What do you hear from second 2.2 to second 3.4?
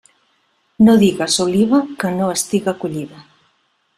estiga collida-.